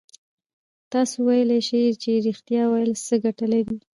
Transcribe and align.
تاسو 0.91 1.15
ویلای 1.27 1.59
شئ 1.67 1.83
چې 2.01 2.11
رښتيا 2.27 2.63
ويل 2.67 2.91
څه 3.07 3.15
گټه 3.23 3.45
لري؟ 3.53 3.77